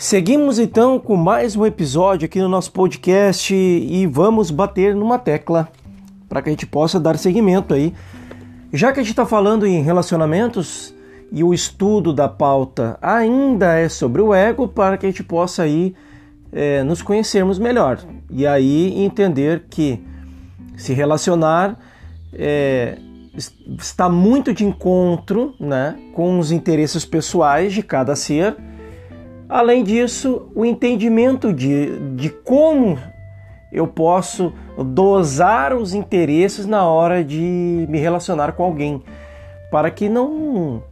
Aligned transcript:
Seguimos 0.00 0.60
então 0.60 0.96
com 1.00 1.16
mais 1.16 1.56
um 1.56 1.66
episódio 1.66 2.26
aqui 2.26 2.40
no 2.40 2.48
nosso 2.48 2.70
podcast 2.70 3.52
e 3.52 4.06
vamos 4.06 4.48
bater 4.48 4.94
numa 4.94 5.18
tecla 5.18 5.68
para 6.28 6.40
que 6.40 6.48
a 6.48 6.52
gente 6.52 6.66
possa 6.66 7.00
dar 7.00 7.18
seguimento 7.18 7.74
aí. 7.74 7.92
Já 8.72 8.92
que 8.92 9.00
a 9.00 9.02
gente 9.02 9.10
está 9.10 9.26
falando 9.26 9.66
em 9.66 9.82
relacionamentos 9.82 10.94
e 11.32 11.42
o 11.42 11.52
estudo 11.52 12.12
da 12.12 12.28
pauta 12.28 12.96
ainda 13.02 13.76
é 13.76 13.88
sobre 13.88 14.22
o 14.22 14.32
ego, 14.32 14.68
para 14.68 14.96
que 14.96 15.04
a 15.04 15.08
gente 15.08 15.24
possa 15.24 15.64
aí 15.64 15.96
é, 16.52 16.84
nos 16.84 17.02
conhecermos 17.02 17.58
melhor 17.58 17.98
e 18.30 18.46
aí 18.46 19.02
entender 19.02 19.64
que 19.68 20.00
se 20.76 20.94
relacionar 20.94 21.76
é, 22.32 22.96
está 23.76 24.08
muito 24.08 24.54
de 24.54 24.64
encontro 24.64 25.56
né, 25.58 25.98
com 26.14 26.38
os 26.38 26.52
interesses 26.52 27.04
pessoais 27.04 27.72
de 27.72 27.82
cada 27.82 28.14
ser 28.14 28.56
Além 29.48 29.82
disso, 29.82 30.50
o 30.54 30.64
entendimento 30.64 31.52
de, 31.52 31.98
de 32.16 32.28
como 32.28 32.98
eu 33.72 33.86
posso 33.86 34.52
dosar 34.76 35.74
os 35.74 35.94
interesses 35.94 36.66
na 36.66 36.84
hora 36.84 37.24
de 37.24 37.86
me 37.88 37.98
relacionar 37.98 38.52
com 38.52 38.62
alguém, 38.62 39.02
para 39.70 39.90
que 39.90 40.08
não, 40.08 40.82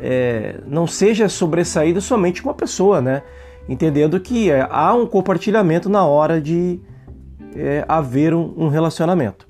é, 0.00 0.60
não 0.66 0.86
seja 0.86 1.28
sobressaído 1.28 2.00
somente 2.00 2.42
uma 2.42 2.54
pessoa, 2.54 3.00
né? 3.00 3.22
Entendendo 3.68 4.18
que 4.20 4.50
é, 4.50 4.66
há 4.70 4.92
um 4.94 5.06
compartilhamento 5.06 5.88
na 5.88 6.04
hora 6.04 6.40
de 6.40 6.80
é, 7.54 7.84
haver 7.88 8.34
um, 8.34 8.52
um 8.56 8.68
relacionamento. 8.68 9.46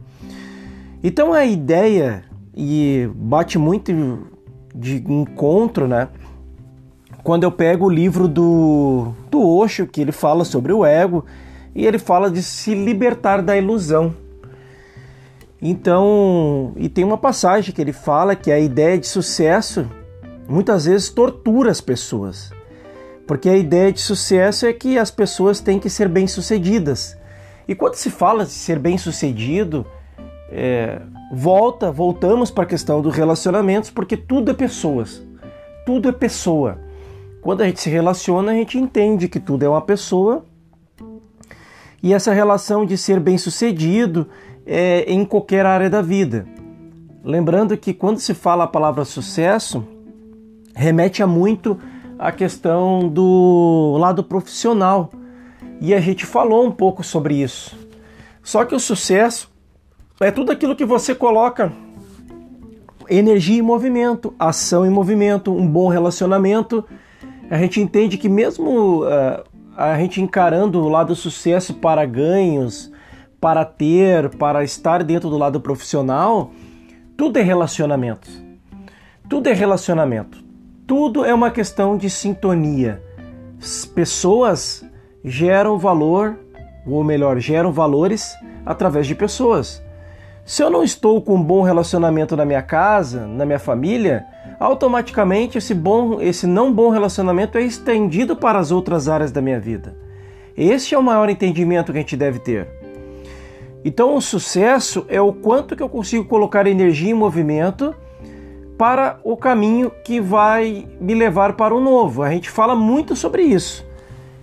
Então 1.02 1.32
a 1.32 1.44
ideia, 1.44 2.24
e 2.54 3.08
bate 3.14 3.58
muito 3.58 3.92
de 4.74 4.96
encontro, 4.96 5.88
né? 5.88 6.08
Quando 7.22 7.44
eu 7.44 7.52
pego 7.52 7.86
o 7.86 7.90
livro 7.90 8.26
do, 8.26 9.12
do 9.30 9.46
Osho, 9.46 9.86
que 9.86 10.00
ele 10.00 10.12
fala 10.12 10.44
sobre 10.44 10.72
o 10.72 10.84
ego, 10.84 11.24
e 11.74 11.86
ele 11.86 11.98
fala 11.98 12.30
de 12.30 12.42
se 12.42 12.74
libertar 12.74 13.42
da 13.42 13.56
ilusão. 13.56 14.14
Então, 15.60 16.72
e 16.76 16.88
tem 16.88 17.04
uma 17.04 17.16
passagem 17.16 17.72
que 17.72 17.80
ele 17.80 17.92
fala 17.92 18.34
que 18.34 18.50
a 18.50 18.58
ideia 18.58 18.98
de 18.98 19.06
sucesso 19.06 19.88
muitas 20.48 20.86
vezes 20.86 21.08
tortura 21.08 21.70
as 21.70 21.80
pessoas. 21.80 22.50
Porque 23.26 23.48
a 23.48 23.56
ideia 23.56 23.92
de 23.92 24.00
sucesso 24.00 24.66
é 24.66 24.72
que 24.72 24.98
as 24.98 25.10
pessoas 25.10 25.60
têm 25.60 25.78
que 25.78 25.88
ser 25.88 26.08
bem-sucedidas. 26.08 27.16
E 27.68 27.76
quando 27.76 27.94
se 27.94 28.10
fala 28.10 28.44
de 28.44 28.50
ser 28.50 28.80
bem-sucedido, 28.80 29.86
é, 30.50 31.00
volta, 31.32 31.92
voltamos 31.92 32.50
para 32.50 32.64
a 32.64 32.66
questão 32.66 33.00
dos 33.00 33.14
relacionamentos, 33.14 33.88
porque 33.88 34.16
tudo 34.16 34.50
é 34.50 34.54
pessoas. 34.54 35.22
Tudo 35.86 36.08
é 36.08 36.12
pessoa. 36.12 36.78
Quando 37.42 37.62
a 37.62 37.66
gente 37.66 37.80
se 37.80 37.90
relaciona, 37.90 38.52
a 38.52 38.54
gente 38.54 38.78
entende 38.78 39.26
que 39.28 39.40
tudo 39.40 39.64
é 39.64 39.68
uma 39.68 39.80
pessoa 39.80 40.44
e 42.00 42.14
essa 42.14 42.32
relação 42.32 42.86
de 42.86 42.96
ser 42.96 43.18
bem-sucedido 43.18 44.28
é 44.64 45.04
em 45.12 45.24
qualquer 45.24 45.66
área 45.66 45.90
da 45.90 46.00
vida. 46.00 46.46
Lembrando 47.24 47.76
que 47.76 47.92
quando 47.92 48.20
se 48.20 48.32
fala 48.32 48.62
a 48.62 48.68
palavra 48.68 49.04
sucesso, 49.04 49.84
remete 50.72 51.20
a 51.20 51.26
muito 51.26 51.76
a 52.16 52.30
questão 52.30 53.08
do 53.08 53.96
lado 53.98 54.22
profissional. 54.22 55.10
E 55.80 55.92
a 55.92 56.00
gente 56.00 56.24
falou 56.24 56.64
um 56.64 56.70
pouco 56.70 57.02
sobre 57.02 57.34
isso. 57.34 57.76
Só 58.40 58.64
que 58.64 58.74
o 58.74 58.80
sucesso 58.80 59.50
é 60.20 60.30
tudo 60.30 60.52
aquilo 60.52 60.76
que 60.76 60.84
você 60.84 61.12
coloca 61.12 61.72
energia 63.08 63.58
em 63.58 63.62
movimento, 63.62 64.32
ação 64.38 64.86
em 64.86 64.90
movimento, 64.90 65.52
um 65.52 65.66
bom 65.66 65.88
relacionamento 65.88 66.84
a 67.52 67.58
gente 67.58 67.82
entende 67.82 68.16
que 68.16 68.30
mesmo 68.30 69.04
uh, 69.04 69.44
a 69.76 69.94
gente 69.98 70.22
encarando 70.22 70.82
o 70.82 70.88
lado 70.88 71.14
sucesso 71.14 71.74
para 71.74 72.02
ganhos, 72.06 72.90
para 73.38 73.62
ter, 73.62 74.30
para 74.36 74.64
estar 74.64 75.04
dentro 75.04 75.28
do 75.28 75.36
lado 75.36 75.60
profissional, 75.60 76.50
tudo 77.14 77.38
é 77.38 77.42
relacionamento. 77.42 78.26
Tudo 79.28 79.50
é 79.50 79.52
relacionamento. 79.52 80.42
Tudo 80.86 81.26
é 81.26 81.34
uma 81.34 81.50
questão 81.50 81.98
de 81.98 82.08
sintonia. 82.08 83.02
As 83.60 83.84
pessoas 83.84 84.82
geram 85.22 85.78
valor, 85.78 86.38
ou 86.86 87.04
melhor, 87.04 87.38
geram 87.38 87.70
valores 87.70 88.34
através 88.64 89.06
de 89.06 89.14
pessoas. 89.14 89.82
Se 90.42 90.62
eu 90.62 90.70
não 90.70 90.82
estou 90.82 91.20
com 91.20 91.34
um 91.34 91.42
bom 91.42 91.60
relacionamento 91.60 92.34
na 92.34 92.46
minha 92.46 92.62
casa, 92.62 93.26
na 93.26 93.44
minha 93.44 93.58
família, 93.58 94.24
automaticamente 94.62 95.58
esse 95.58 95.74
bom, 95.74 96.20
esse 96.20 96.46
não 96.46 96.72
bom 96.72 96.90
relacionamento 96.90 97.58
é 97.58 97.62
estendido 97.62 98.36
para 98.36 98.58
as 98.58 98.70
outras 98.70 99.08
áreas 99.08 99.32
da 99.32 99.42
minha 99.42 99.58
vida. 99.58 99.96
Este 100.56 100.94
é 100.94 100.98
o 100.98 101.02
maior 101.02 101.28
entendimento 101.28 101.90
que 101.90 101.98
a 101.98 102.00
gente 102.00 102.16
deve 102.16 102.38
ter. 102.38 102.68
Então, 103.84 104.14
o 104.14 104.20
sucesso 104.20 105.04
é 105.08 105.20
o 105.20 105.32
quanto 105.32 105.74
que 105.74 105.82
eu 105.82 105.88
consigo 105.88 106.24
colocar 106.24 106.66
energia 106.68 107.10
em 107.10 107.14
movimento 107.14 107.92
para 108.78 109.18
o 109.24 109.36
caminho 109.36 109.90
que 110.04 110.20
vai 110.20 110.86
me 111.00 111.14
levar 111.14 111.54
para 111.54 111.74
o 111.74 111.80
novo. 111.80 112.22
A 112.22 112.30
gente 112.30 112.48
fala 112.48 112.76
muito 112.76 113.16
sobre 113.16 113.42
isso. 113.42 113.84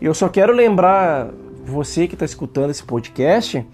Eu 0.01 0.13
só 0.13 0.27
quero 0.27 0.51
lembrar 0.51 1.29
você 1.65 2.07
que 2.07 2.15
está 2.15 2.25
escutando 2.25 2.71
esse 2.71 2.83
podcast 2.83 3.65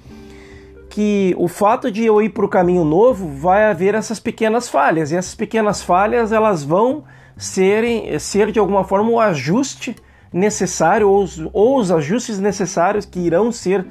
que 0.95 1.35
o 1.37 1.49
fato 1.49 1.91
de 1.91 2.05
eu 2.05 2.21
ir 2.21 2.29
para 2.29 2.45
o 2.45 2.47
caminho 2.47 2.85
novo 2.85 3.27
vai 3.27 3.65
haver 3.65 3.93
essas 3.95 4.17
pequenas 4.17 4.69
falhas 4.69 5.11
e 5.11 5.17
essas 5.17 5.35
pequenas 5.35 5.83
falhas 5.83 6.31
elas 6.31 6.63
vão 6.63 7.03
serem 7.35 8.17
ser 8.17 8.49
de 8.49 8.59
alguma 8.59 8.85
forma 8.85 9.09
o 9.09 9.19
ajuste 9.19 9.93
necessário 10.31 11.09
ou 11.09 11.21
os, 11.21 11.37
ou 11.51 11.79
os 11.79 11.91
ajustes 11.91 12.39
necessários 12.39 13.05
que 13.05 13.19
irão 13.19 13.51
ser 13.51 13.85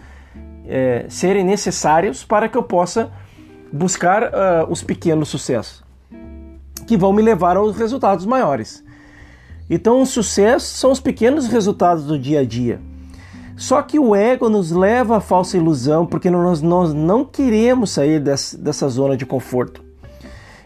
é, 0.67 1.05
serem 1.11 1.45
necessários 1.45 2.25
para 2.25 2.49
que 2.49 2.57
eu 2.57 2.63
possa 2.63 3.13
buscar 3.71 4.23
uh, 4.23 4.71
os 4.71 4.83
pequenos 4.83 5.29
sucessos 5.29 5.85
que 6.87 6.97
vão 6.97 7.13
me 7.13 7.21
levar 7.21 7.59
aos 7.59 7.77
resultados 7.77 8.25
maiores. 8.25 8.83
Então, 9.69 10.01
o 10.01 10.07
sucesso 10.07 10.75
são 10.75 10.91
os 10.91 11.01
pequenos 11.01 11.49
resultados 11.49 12.07
do 12.07 12.19
dia 12.19 12.41
a 12.41 12.45
dia. 12.47 12.81
Só 13.57 13.81
que 13.83 13.99
o 13.99 14.15
ego 14.15 14.49
nos 14.49 14.71
leva 14.73 15.19
à 15.19 15.21
falsa 15.21 15.57
ilusão 15.57 16.07
porque 16.07 16.29
nós, 16.29 16.61
nós 16.61 16.93
não 16.93 17.25
queremos 17.25 17.91
sair 17.91 18.21
dessa, 18.21 18.59
dessa 18.59 18.89
zona 18.89 19.17
de 19.17 19.25
conforto. 19.25 19.83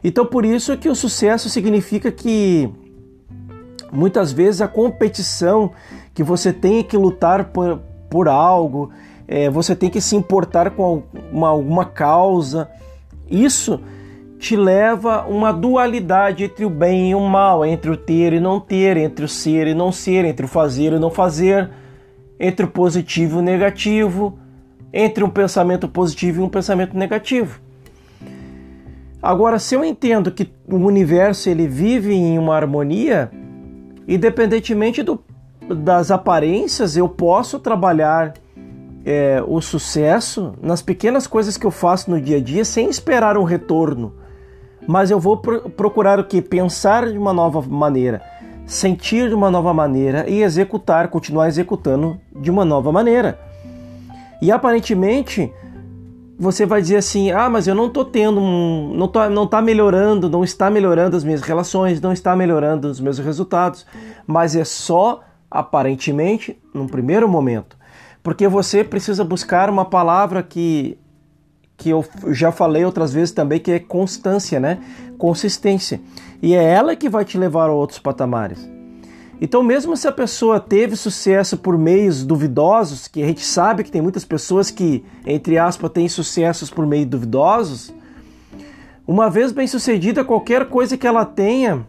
Então, 0.02 0.24
por 0.24 0.44
isso 0.44 0.76
que 0.76 0.88
o 0.88 0.94
sucesso 0.94 1.50
significa 1.50 2.10
que 2.10 2.70
muitas 3.92 4.32
vezes 4.32 4.60
a 4.60 4.68
competição 4.68 5.72
que 6.14 6.22
você 6.22 6.52
tem 6.52 6.82
que 6.82 6.96
lutar 6.96 7.46
por, 7.46 7.80
por 8.08 8.28
algo, 8.28 8.90
é, 9.26 9.50
você 9.50 9.74
tem 9.74 9.90
que 9.90 10.00
se 10.00 10.16
importar 10.16 10.70
com 10.70 11.02
uma, 11.32 11.48
alguma 11.48 11.84
causa, 11.84 12.68
isso 13.30 13.80
te 14.38 14.56
leva 14.56 15.26
uma 15.28 15.52
dualidade 15.52 16.44
entre 16.44 16.64
o 16.64 16.70
bem 16.70 17.10
e 17.10 17.14
o 17.14 17.20
mal, 17.20 17.66
entre 17.66 17.90
o 17.90 17.96
ter 17.96 18.32
e 18.32 18.40
não 18.40 18.60
ter, 18.60 18.96
entre 18.96 19.24
o 19.24 19.28
ser 19.28 19.66
e 19.66 19.74
não 19.74 19.90
ser, 19.90 20.24
entre 20.24 20.46
o 20.46 20.48
fazer 20.48 20.92
e 20.92 20.98
não 20.98 21.10
fazer 21.10 21.68
entre 22.38 22.64
o 22.64 22.68
positivo 22.68 23.36
e 23.36 23.38
o 23.40 23.42
negativo, 23.42 24.38
entre 24.92 25.24
um 25.24 25.30
pensamento 25.30 25.88
positivo 25.88 26.40
e 26.40 26.44
um 26.44 26.48
pensamento 26.48 26.96
negativo. 26.96 27.60
Agora, 29.20 29.58
se 29.58 29.74
eu 29.74 29.84
entendo 29.84 30.30
que 30.30 30.50
o 30.66 30.76
universo 30.76 31.50
ele 31.50 31.66
vive 31.66 32.14
em 32.14 32.38
uma 32.38 32.54
harmonia, 32.54 33.30
independentemente 34.06 35.02
do, 35.02 35.20
das 35.68 36.10
aparências, 36.10 36.96
eu 36.96 37.08
posso 37.08 37.58
trabalhar 37.58 38.34
é, 39.04 39.42
o 39.46 39.60
sucesso 39.60 40.54
nas 40.62 40.82
pequenas 40.82 41.26
coisas 41.26 41.56
que 41.56 41.66
eu 41.66 41.70
faço 41.70 42.10
no 42.10 42.20
dia 42.20 42.36
a 42.36 42.40
dia 42.40 42.64
sem 42.64 42.88
esperar 42.88 43.36
um 43.36 43.42
retorno. 43.42 44.14
Mas 44.86 45.10
eu 45.10 45.18
vou 45.18 45.36
procurar 45.36 46.18
o 46.20 46.24
que? 46.24 46.40
Pensar 46.40 47.10
de 47.10 47.18
uma 47.18 47.32
nova 47.32 47.60
maneira 47.60 48.22
sentir 48.68 49.30
de 49.30 49.34
uma 49.34 49.50
nova 49.50 49.72
maneira 49.72 50.28
e 50.28 50.42
executar, 50.42 51.08
continuar 51.08 51.48
executando 51.48 52.20
de 52.36 52.50
uma 52.50 52.64
nova 52.64 52.92
maneira. 52.92 53.40
E 54.42 54.52
aparentemente 54.52 55.50
você 56.38 56.66
vai 56.66 56.80
dizer 56.82 56.96
assim: 56.96 57.32
ah, 57.32 57.48
mas 57.48 57.66
eu 57.66 57.74
não 57.74 57.86
estou 57.86 58.04
tendo, 58.04 58.38
um, 58.38 58.92
não, 58.94 59.08
tô, 59.08 59.28
não 59.30 59.46
tá 59.46 59.60
melhorando, 59.62 60.28
não 60.28 60.44
está 60.44 60.70
melhorando 60.70 61.16
as 61.16 61.24
minhas 61.24 61.40
relações, 61.40 62.00
não 62.00 62.12
está 62.12 62.36
melhorando 62.36 62.88
os 62.88 63.00
meus 63.00 63.18
resultados. 63.18 63.86
Mas 64.26 64.54
é 64.54 64.64
só 64.64 65.24
aparentemente 65.50 66.56
num 66.72 66.86
primeiro 66.86 67.26
momento. 67.26 67.76
Porque 68.22 68.46
você 68.46 68.84
precisa 68.84 69.24
buscar 69.24 69.70
uma 69.70 69.86
palavra 69.86 70.42
que 70.42 70.98
que 71.78 71.90
eu 71.90 72.04
já 72.32 72.50
falei 72.50 72.84
outras 72.84 73.12
vezes 73.12 73.30
também, 73.32 73.60
que 73.60 73.70
é 73.70 73.78
constância, 73.78 74.58
né? 74.58 74.78
Consistência. 75.16 76.00
E 76.42 76.52
é 76.52 76.62
ela 76.62 76.96
que 76.96 77.08
vai 77.08 77.24
te 77.24 77.38
levar 77.38 77.70
a 77.70 77.72
outros 77.72 78.00
patamares. 78.00 78.68
Então, 79.40 79.62
mesmo 79.62 79.96
se 79.96 80.08
a 80.08 80.12
pessoa 80.12 80.58
teve 80.58 80.96
sucesso 80.96 81.56
por 81.56 81.78
meios 81.78 82.24
duvidosos, 82.24 83.06
que 83.06 83.22
a 83.22 83.26
gente 83.26 83.44
sabe 83.44 83.84
que 83.84 83.92
tem 83.92 84.02
muitas 84.02 84.24
pessoas 84.24 84.72
que, 84.72 85.04
entre 85.24 85.56
aspas, 85.56 85.92
têm 85.92 86.08
sucessos 86.08 86.68
por 86.68 86.84
meios 86.84 87.06
duvidosos, 87.06 87.94
uma 89.06 89.30
vez 89.30 89.52
bem 89.52 89.68
sucedida, 89.68 90.24
qualquer 90.24 90.68
coisa 90.68 90.98
que 90.98 91.06
ela 91.06 91.24
tenha 91.24 91.86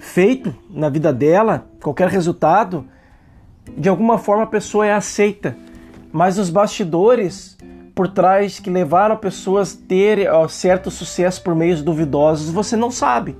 feito 0.00 0.52
na 0.68 0.88
vida 0.88 1.12
dela, 1.12 1.68
qualquer 1.80 2.08
resultado, 2.08 2.84
de 3.76 3.88
alguma 3.88 4.18
forma 4.18 4.42
a 4.42 4.48
pessoa 4.48 4.84
é 4.84 4.92
aceita. 4.92 5.56
Mas 6.12 6.36
os 6.36 6.50
bastidores 6.50 7.56
por 7.98 8.06
trás 8.06 8.60
que 8.60 8.70
levaram 8.70 9.16
pessoas 9.16 9.74
a 9.74 9.88
ter 9.88 10.28
certo 10.48 10.88
sucesso 10.88 11.42
por 11.42 11.52
meios 11.52 11.82
duvidosos, 11.82 12.48
você 12.48 12.76
não 12.76 12.92
sabe. 12.92 13.36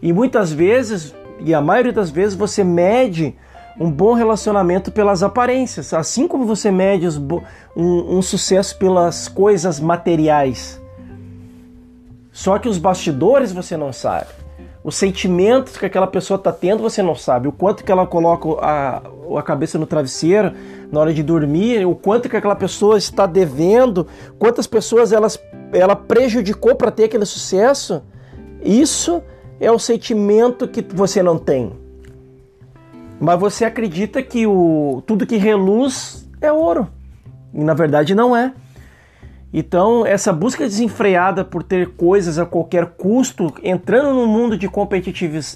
E 0.00 0.12
muitas 0.12 0.52
vezes, 0.52 1.12
e 1.40 1.52
a 1.52 1.60
maioria 1.60 1.92
das 1.92 2.08
vezes, 2.08 2.36
você 2.36 2.62
mede 2.62 3.34
um 3.76 3.90
bom 3.90 4.12
relacionamento 4.12 4.92
pelas 4.92 5.24
aparências, 5.24 5.92
assim 5.92 6.28
como 6.28 6.46
você 6.46 6.70
mede 6.70 7.08
um, 7.76 8.18
um 8.18 8.22
sucesso 8.22 8.78
pelas 8.78 9.26
coisas 9.26 9.80
materiais. 9.80 10.80
Só 12.30 12.56
que 12.56 12.68
os 12.68 12.78
bastidores 12.78 13.50
você 13.50 13.76
não 13.76 13.92
sabe. 13.92 14.28
Os 14.88 14.96
sentimentos 14.96 15.76
que 15.76 15.84
aquela 15.84 16.06
pessoa 16.06 16.38
está 16.38 16.50
tendo 16.50 16.82
você 16.82 17.02
não 17.02 17.14
sabe. 17.14 17.46
O 17.46 17.52
quanto 17.52 17.84
que 17.84 17.92
ela 17.92 18.06
coloca 18.06 18.48
a, 18.64 19.02
a 19.36 19.42
cabeça 19.42 19.78
no 19.78 19.84
travesseiro 19.84 20.52
na 20.90 21.00
hora 21.00 21.12
de 21.12 21.22
dormir, 21.22 21.84
o 21.84 21.94
quanto 21.94 22.28
que 22.28 22.36
aquela 22.36 22.56
pessoa 22.56 22.96
está 22.96 23.26
devendo, 23.26 24.06
quantas 24.38 24.66
pessoas 24.66 25.12
elas, 25.12 25.38
ela 25.72 25.94
prejudicou 25.94 26.74
para 26.74 26.90
ter 26.90 27.04
aquele 27.04 27.26
sucesso. 27.26 28.02
Isso 28.62 29.22
é 29.60 29.70
o 29.70 29.78
sentimento 29.78 30.66
que 30.66 30.82
você 30.94 31.22
não 31.22 31.36
tem 31.36 31.72
mas 33.20 33.38
você 33.38 33.64
acredita 33.64 34.22
que 34.22 34.46
o 34.46 35.02
tudo 35.06 35.26
que 35.26 35.36
reluz 35.36 36.28
é 36.40 36.52
ouro. 36.52 36.88
E 37.52 37.62
na 37.64 37.74
verdade 37.74 38.14
não 38.14 38.36
é. 38.36 38.52
Então, 39.52 40.04
essa 40.04 40.32
busca 40.32 40.64
desenfreada 40.64 41.44
por 41.44 41.62
ter 41.62 41.90
coisas 41.94 42.38
a 42.38 42.44
qualquer 42.44 42.86
custo, 42.86 43.52
entrando 43.62 44.12
no 44.12 44.26
mundo 44.26 44.58
de, 44.58 44.68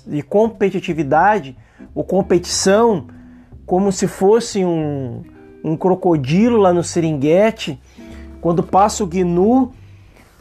de 0.07 0.23
competitividade 0.23 1.57
ou 1.95 2.03
competição, 2.03 3.07
como 3.67 3.93
se 3.93 4.07
fosse 4.07 4.65
um, 4.65 5.23
um 5.63 5.77
crocodilo 5.77 6.57
lá 6.57 6.73
no 6.73 6.83
seringuete, 6.83 7.79
quando 8.41 8.63
passa 8.63 9.05
o 9.05 9.07
gnu 9.07 9.73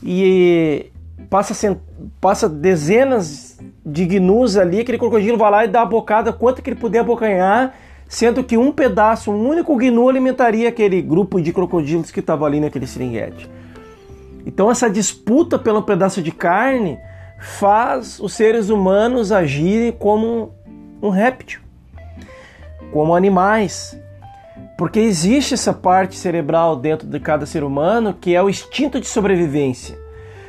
e 0.01 0.89
passa, 1.30 1.77
passa 2.19 2.48
dezenas 2.48 3.59
de 3.86 4.06
gnus 4.06 4.57
ali, 4.57 4.80
aquele 4.80 4.98
crocodilo 4.98 5.38
vai 5.38 5.51
lá 5.51 5.65
e 5.65 5.68
dá 5.68 5.81
a 5.81 5.86
bocada 5.86 6.31
quanto 6.31 6.62
que 6.62 6.69
ele 6.69 6.80
puder 6.80 7.00
abocanhar, 7.00 7.75
sendo 8.12 8.44
que 8.44 8.58
um 8.58 8.74
pedaço, 8.74 9.31
um 9.31 9.48
único 9.48 9.74
gnu 9.78 10.10
alimentaria 10.10 10.68
aquele 10.68 11.02
grupo 11.02 11.42
de 11.42 11.54
crocodilos 11.54 12.12
que 12.12 12.19
estava 12.19 12.46
ali 12.46 12.60
naquele 12.60 12.86
seringuete. 12.86 13.50
Então 14.46 14.69
essa 14.69 14.90
disputa 14.90 15.58
pelo 15.58 15.81
pedaço 15.81 16.22
de 16.22 16.30
carne 16.30 17.00
faz 17.40 18.19
os 18.19 18.34
seres 18.34 18.69
humanos 18.69 19.31
agirem 19.31 19.94
como 19.94 20.54
um 21.02 21.08
réptil, 21.08 21.62
como 22.92 23.16
animais. 23.16 23.98
Porque 24.78 25.00
existe 25.00 25.54
essa 25.54 25.72
parte 25.72 26.18
cerebral 26.18 26.75
dentro 26.75 27.08
de 27.08 27.18
cada 27.18 27.46
ser 27.46 27.63
humano 27.63 28.13
que 28.13 28.36
é 28.36 28.44
o 28.44 28.50
instinto 28.50 29.00
de 29.00 29.08
sobrevivência. 29.08 29.98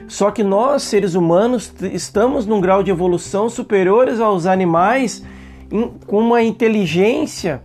Só 0.08 0.32
que 0.32 0.42
nós, 0.42 0.82
seres 0.82 1.14
humanos, 1.14 1.72
estamos 1.80 2.44
num 2.44 2.60
grau 2.60 2.82
de 2.82 2.90
evolução 2.90 3.48
superiores 3.48 4.18
aos 4.18 4.46
animais 4.46 5.22
com 6.06 6.18
uma 6.18 6.42
inteligência 6.42 7.62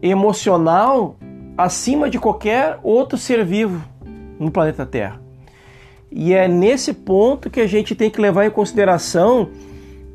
emocional 0.00 1.16
acima 1.56 2.08
de 2.08 2.18
qualquer 2.18 2.78
outro 2.82 3.18
ser 3.18 3.44
vivo 3.44 3.82
no 4.38 4.50
planeta 4.50 4.86
Terra. 4.86 5.20
E 6.10 6.32
é 6.32 6.48
nesse 6.48 6.92
ponto 6.92 7.50
que 7.50 7.60
a 7.60 7.66
gente 7.66 7.94
tem 7.94 8.10
que 8.10 8.20
levar 8.20 8.46
em 8.46 8.50
consideração 8.50 9.50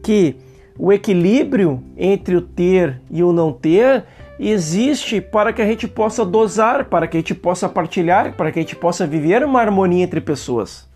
que 0.02 0.36
o 0.78 0.92
equilíbrio 0.92 1.84
entre 1.98 2.36
o 2.36 2.42
ter 2.42 3.02
e 3.10 3.24
o 3.24 3.32
não 3.32 3.54
ter 3.54 4.04
existe 4.38 5.22
para 5.22 5.54
que 5.54 5.62
a 5.62 5.66
gente 5.66 5.88
possa 5.88 6.26
dosar, 6.26 6.86
para 6.86 7.08
que 7.08 7.18
a 7.18 7.20
gente 7.20 7.34
possa 7.34 7.70
partilhar, 7.70 8.34
para 8.36 8.52
que 8.52 8.60
a 8.60 8.62
gente 8.62 8.76
possa 8.76 9.08
viver 9.08 9.44
uma 9.44 9.62
harmonia 9.62 10.04
entre 10.04 10.20
pessoas. 10.20 10.88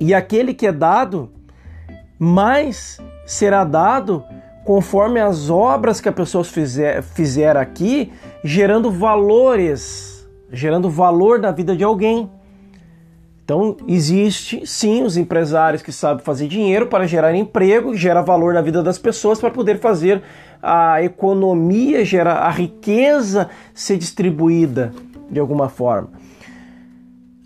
E 0.00 0.14
aquele 0.14 0.54
que 0.54 0.66
é 0.66 0.72
dado, 0.72 1.30
mais 2.18 2.98
será 3.26 3.64
dado 3.64 4.24
conforme 4.64 5.20
as 5.20 5.50
obras 5.50 6.00
que 6.00 6.08
a 6.08 6.12
pessoa 6.12 6.42
fizer, 6.42 7.02
fizer 7.02 7.56
aqui, 7.56 8.12
gerando 8.42 8.90
valores, 8.90 10.26
gerando 10.50 10.88
valor 10.88 11.38
na 11.38 11.50
vida 11.50 11.76
de 11.76 11.84
alguém. 11.84 12.30
Então, 13.44 13.76
existe 13.86 14.66
sim 14.66 15.04
os 15.04 15.16
empresários 15.16 15.80
que 15.80 15.92
sabem 15.92 16.24
fazer 16.24 16.48
dinheiro 16.48 16.88
para 16.88 17.06
gerar 17.06 17.32
emprego, 17.32 17.94
gera 17.94 18.20
valor 18.20 18.54
na 18.54 18.60
vida 18.60 18.82
das 18.82 18.98
pessoas 18.98 19.38
para 19.38 19.52
poder 19.52 19.78
fazer 19.78 20.20
a 20.60 21.00
economia, 21.00 22.04
gerar 22.04 22.38
a 22.38 22.50
riqueza 22.50 23.48
ser 23.72 23.98
distribuída 23.98 24.92
de 25.30 25.38
alguma 25.38 25.68
forma. 25.68 26.10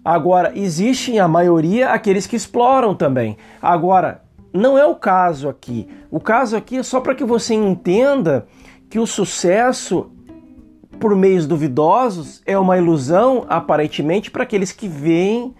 Agora, 0.02 0.52
existem 0.54 1.18
a 1.18 1.28
maioria 1.28 1.90
aqueles 1.90 2.26
que 2.26 2.34
exploram 2.34 2.94
também. 2.94 3.36
Agora, 3.60 4.22
não 4.52 4.78
é 4.78 4.84
o 4.84 4.94
caso 4.94 5.48
aqui. 5.48 5.88
O 6.10 6.20
caso 6.20 6.56
aqui 6.56 6.78
é 6.78 6.82
só 6.82 7.00
para 7.00 7.14
que 7.14 7.24
você 7.24 7.54
entenda 7.54 8.46
que 8.88 8.98
o 8.98 9.06
sucesso 9.06 10.10
por 10.98 11.16
meios 11.16 11.46
duvidosos 11.46 12.42
é 12.44 12.58
uma 12.58 12.76
ilusão, 12.76 13.46
aparentemente, 13.48 14.30
para 14.30 14.42
aqueles 14.42 14.72
que 14.72 14.88
veem 14.88 15.54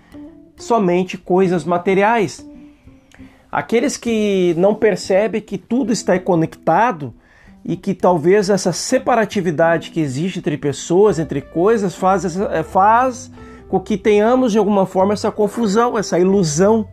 somente 0.56 1.16
coisas 1.16 1.64
materiais. 1.64 2.46
Aqueles 3.50 3.96
que 3.96 4.54
não 4.58 4.74
percebem 4.74 5.40
que 5.40 5.56
tudo 5.56 5.92
está 5.92 6.18
conectado 6.18 7.14
e 7.64 7.76
que 7.76 7.94
talvez 7.94 8.50
essa 8.50 8.72
separatividade 8.72 9.90
que 9.90 10.00
existe 10.00 10.38
entre 10.38 10.56
pessoas, 10.56 11.18
entre 11.18 11.40
coisas, 11.40 11.94
faz, 11.94 12.36
faz 12.70 13.30
com 13.68 13.80
que 13.80 13.96
tenhamos 13.96 14.52
de 14.52 14.58
alguma 14.58 14.86
forma 14.86 15.14
essa 15.14 15.30
confusão, 15.30 15.96
essa 15.98 16.18
ilusão. 16.18 16.88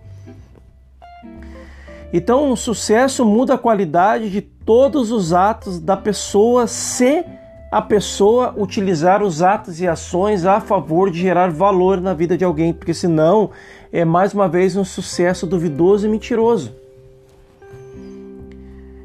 Então, 2.12 2.52
o 2.52 2.58
sucesso 2.58 3.26
muda 3.26 3.56
a 3.56 3.58
qualidade 3.58 4.30
de 4.30 4.42
todos 4.42 5.12
os 5.12 5.34
atos 5.34 5.80
da 5.80 5.98
pessoa 5.98 6.68
se 6.68 7.24
a 7.70 7.82
pessoa 7.82 8.54
utilizar 8.58 9.22
os 9.22 9.42
atos 9.42 9.82
e 9.82 9.88
ações 9.88 10.46
a 10.46 10.62
favor 10.62 11.12
de 11.12 11.20
gerar 11.20 11.52
valor 11.52 12.00
na 12.00 12.14
vida 12.14 12.38
de 12.38 12.46
alguém, 12.46 12.74
porque 12.74 12.94
senão 12.94 13.50
é 13.92 14.06
mais 14.06 14.34
uma 14.34 14.48
vez 14.48 14.78
um 14.78 14.86
sucesso 14.86 15.46
duvidoso 15.46 16.08
e 16.08 16.10
mentiroso. 16.10 16.74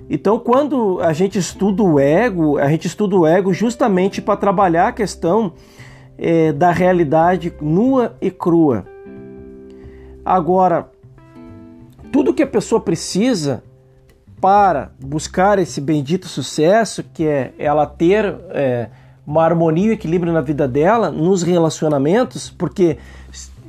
Então, 0.09 0.38
quando 0.38 1.00
a 1.00 1.12
gente 1.12 1.38
estuda 1.38 1.83
o 1.83 1.99
ego, 1.99 2.59
a 2.59 2.69
gente 2.69 2.87
estuda 2.87 3.17
o 3.17 3.26
ego 3.26 3.53
justamente 3.53 4.21
para 4.21 4.37
trabalhar 4.37 4.88
a 4.88 4.93
questão 4.93 5.55
é, 6.19 6.53
da 6.53 6.71
realidade 6.71 7.53
nua 7.61 8.15
e 8.21 8.31
crua. 8.31 8.85
Agora, 10.25 10.92
tudo 12.12 12.35
que 12.35 12.42
a 12.42 12.47
pessoa 12.47 12.81
precisa 12.81 13.62
para 14.40 14.92
buscar 15.00 15.59
esse 15.59 15.81
bendito 15.81 16.28
sucesso, 16.28 17.02
que 17.02 17.26
é 17.26 17.54
ela 17.59 17.87
ter 17.87 18.37
é, 18.50 18.88
uma 19.26 19.42
harmonia 19.42 19.90
e 19.90 19.95
equilíbrio 19.95 20.33
na 20.33 20.40
vida 20.40 20.69
dela, 20.69 21.11
nos 21.11 21.42
relacionamentos, 21.42 22.50
porque 22.50 22.99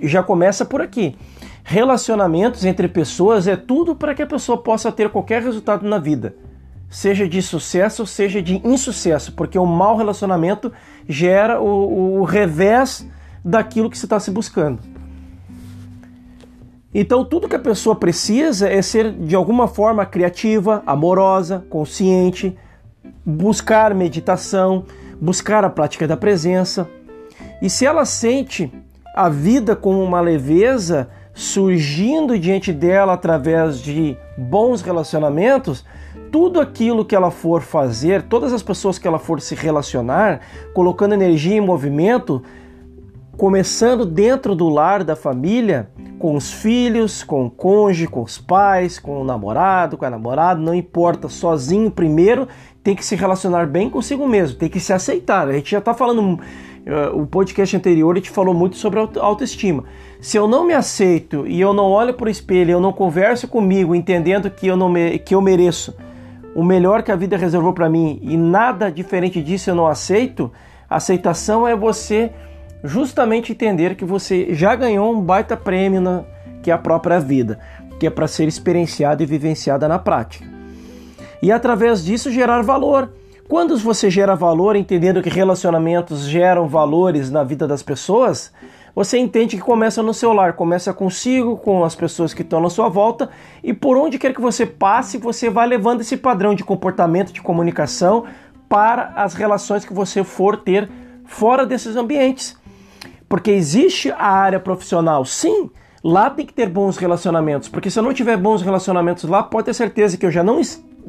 já 0.01 0.21
começa 0.21 0.65
por 0.65 0.81
aqui. 0.81 1.15
Relacionamentos 1.63 2.65
entre 2.65 2.88
pessoas 2.88 3.47
é 3.47 3.55
tudo 3.55 3.95
para 3.95 4.13
que 4.13 4.21
a 4.21 4.27
pessoa 4.27 4.57
possa 4.57 4.91
ter 4.91 5.09
qualquer 5.09 5.41
resultado 5.41 5.88
na 5.88 5.97
vida 5.97 6.35
seja 6.93 7.27
de 7.27 7.41
sucesso 7.41 8.03
ou 8.03 8.05
seja 8.05 8.39
de 8.39 8.62
insucesso, 8.63 9.33
porque 9.33 9.57
o 9.57 9.65
mau 9.65 9.97
relacionamento 9.97 10.71
gera 11.09 11.59
o, 11.59 12.19
o 12.19 12.23
revés 12.23 13.09
daquilo 13.43 13.89
que 13.89 13.97
se 13.97 14.05
está 14.05 14.19
se 14.19 14.29
buscando. 14.29 14.92
Então, 16.93 17.25
tudo 17.25 17.50
que 17.50 17.55
a 17.55 17.59
pessoa 17.59 17.95
precisa 17.95 18.69
é 18.69 18.81
ser 18.81 19.12
de 19.12 19.35
alguma 19.35 19.67
forma 19.67 20.05
criativa, 20.05 20.83
amorosa, 20.85 21.65
consciente, 21.69 22.55
buscar 23.25 23.95
meditação, 23.95 24.85
buscar 25.19 25.65
a 25.65 25.69
prática 25.69 26.07
da 26.07 26.15
presença. 26.15 26.88
E 27.62 27.69
se 27.69 27.85
ela 27.85 28.05
sente 28.05 28.71
a 29.15 29.27
vida 29.27 29.75
com 29.75 30.03
uma 30.03 30.21
leveza 30.21 31.09
surgindo 31.33 32.38
diante 32.38 32.71
dela 32.71 33.13
através 33.13 33.79
de 33.79 34.15
bons 34.38 34.81
relacionamentos, 34.81 35.83
tudo 36.31 36.59
aquilo 36.59 37.05
que 37.05 37.15
ela 37.15 37.31
for 37.31 37.62
fazer, 37.62 38.23
todas 38.23 38.53
as 38.53 38.62
pessoas 38.62 39.00
que 39.00 39.07
ela 39.07 39.17
for 39.17 39.41
se 39.41 39.55
relacionar, 39.55 40.41
colocando 40.73 41.13
energia 41.13 41.55
em 41.55 41.62
movimento, 41.62 42.43
começando 43.37 44.05
dentro 44.05 44.55
do 44.55 44.69
lar 44.69 45.03
da 45.03 45.15
família, 45.15 45.89
com 46.19 46.35
os 46.35 46.51
filhos, 46.51 47.23
com 47.23 47.45
o 47.45 47.49
cônjuge, 47.49 48.07
com 48.07 48.21
os 48.21 48.37
pais, 48.37 48.99
com 48.99 49.21
o 49.21 49.23
namorado, 49.23 49.97
com 49.97 50.05
a 50.05 50.09
namorada, 50.09 50.59
não 50.59 50.73
importa, 50.73 51.27
sozinho 51.27 51.91
primeiro, 51.91 52.47
tem 52.83 52.95
que 52.95 53.05
se 53.05 53.15
relacionar 53.15 53.67
bem 53.67 53.89
consigo 53.89 54.27
mesmo, 54.27 54.57
tem 54.57 54.69
que 54.69 54.79
se 54.79 54.93
aceitar. 54.93 55.47
A 55.47 55.53
gente 55.53 55.71
já 55.71 55.79
está 55.79 55.93
falando 55.93 56.39
o 57.13 57.25
podcast 57.25 57.75
anterior 57.75 58.19
te 58.19 58.29
falou 58.29 58.53
muito 58.53 58.75
sobre 58.75 58.99
autoestima. 58.99 59.85
Se 60.19 60.37
eu 60.37 60.47
não 60.47 60.65
me 60.65 60.73
aceito 60.73 61.47
e 61.47 61.59
eu 61.59 61.73
não 61.73 61.85
olho 61.85 62.13
para 62.13 62.27
o 62.27 62.29
espelho, 62.29 62.71
eu 62.71 62.81
não 62.81 62.91
converso 62.91 63.47
comigo, 63.47 63.95
entendendo 63.95 64.49
que 64.49 64.67
eu, 64.67 64.75
não 64.75 64.89
me, 64.89 65.17
que 65.19 65.33
eu 65.33 65.41
mereço 65.41 65.95
o 66.55 66.63
melhor 66.63 67.01
que 67.01 67.11
a 67.11 67.15
vida 67.15 67.37
reservou 67.37 67.73
para 67.73 67.89
mim 67.89 68.19
e 68.21 68.37
nada 68.37 68.91
diferente 68.91 69.41
disso 69.41 69.69
eu 69.69 69.75
não 69.75 69.87
aceito, 69.87 70.51
aceitação 70.89 71.67
é 71.67 71.75
você 71.75 72.31
justamente 72.83 73.51
entender 73.51 73.95
que 73.95 74.03
você 74.03 74.53
já 74.53 74.75
ganhou 74.75 75.13
um 75.13 75.21
baita 75.21 75.55
prêmio 75.55 76.01
na, 76.01 76.23
que 76.61 76.69
é 76.69 76.73
a 76.73 76.77
própria 76.77 77.19
vida, 77.19 77.59
que 77.99 78.05
é 78.05 78.09
para 78.09 78.27
ser 78.27 78.47
experienciada 78.47 79.23
e 79.23 79.25
vivenciada 79.25 79.87
na 79.87 79.97
prática. 79.97 80.45
E 81.41 81.51
através 81.51 82.03
disso 82.03 82.31
gerar 82.31 82.61
valor. 82.61 83.11
Quando 83.47 83.77
você 83.77 84.09
gera 84.09 84.35
valor, 84.35 84.75
entendendo 84.75 85.21
que 85.21 85.29
relacionamentos 85.29 86.21
geram 86.21 86.67
valores 86.67 87.29
na 87.29 87.43
vida 87.43 87.67
das 87.67 87.83
pessoas, 87.83 88.51
você 88.95 89.17
entende 89.17 89.57
que 89.57 89.61
começa 89.61 90.01
no 90.01 90.13
seu 90.13 90.31
lar, 90.33 90.53
começa 90.53 90.93
consigo, 90.93 91.57
com 91.57 91.83
as 91.83 91.95
pessoas 91.95 92.33
que 92.33 92.41
estão 92.41 92.61
na 92.61 92.69
sua 92.69 92.87
volta, 92.87 93.29
e 93.63 93.73
por 93.73 93.97
onde 93.97 94.17
quer 94.17 94.33
que 94.33 94.41
você 94.41 94.65
passe, 94.65 95.17
você 95.17 95.49
vai 95.49 95.67
levando 95.67 96.01
esse 96.01 96.15
padrão 96.15 96.55
de 96.55 96.63
comportamento, 96.63 97.33
de 97.33 97.41
comunicação 97.41 98.23
para 98.69 99.11
as 99.15 99.33
relações 99.33 99.83
que 99.83 99.93
você 99.93 100.23
for 100.23 100.57
ter 100.57 100.89
fora 101.25 101.65
desses 101.65 101.95
ambientes. 101.95 102.57
Porque 103.27 103.51
existe 103.51 104.12
a 104.12 104.27
área 104.27 104.60
profissional, 104.60 105.25
sim, 105.25 105.70
lá 106.03 106.30
tem 106.30 106.46
que 106.46 106.53
ter 106.53 106.70
bons 106.70 106.98
relacionamentos, 106.98 107.70
porque 107.70 107.89
se 107.89 107.98
eu 107.98 108.03
não 108.03 108.13
tiver 108.13 108.38
bons 108.38 108.62
relacionamentos 108.62 109.24
lá, 109.24 109.42
pode 109.42 109.65
ter 109.65 109.74
certeza 109.74 110.18
que 110.18 110.25
eu 110.25 110.32
já 110.32 110.44
não 110.44 110.62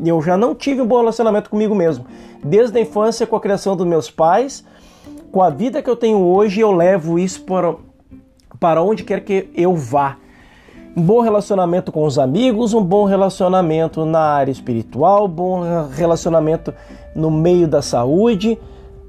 eu 0.04 0.20
já 0.22 0.36
não 0.36 0.54
tive 0.54 0.80
um 0.80 0.86
bom 0.86 0.98
relacionamento 0.98 1.48
comigo 1.48 1.74
mesmo. 1.74 2.04
Desde 2.42 2.76
a 2.78 2.80
infância, 2.80 3.26
com 3.26 3.36
a 3.36 3.40
criação 3.40 3.76
dos 3.76 3.86
meus 3.86 4.10
pais, 4.10 4.64
com 5.30 5.42
a 5.42 5.50
vida 5.50 5.82
que 5.82 5.90
eu 5.90 5.96
tenho 5.96 6.18
hoje, 6.18 6.60
eu 6.60 6.72
levo 6.72 7.18
isso 7.18 7.42
para, 7.42 7.74
para 8.58 8.82
onde 8.82 9.04
quer 9.04 9.20
que 9.20 9.50
eu 9.54 9.74
vá. 9.74 10.16
Um 10.96 11.02
bom 11.02 11.20
relacionamento 11.20 11.90
com 11.90 12.04
os 12.04 12.18
amigos, 12.18 12.72
um 12.72 12.82
bom 12.82 13.04
relacionamento 13.04 14.04
na 14.04 14.20
área 14.20 14.52
espiritual, 14.52 15.26
um 15.26 15.28
bom 15.28 15.88
relacionamento 15.90 16.72
no 17.14 17.30
meio 17.30 17.66
da 17.66 17.82
saúde, 17.82 18.58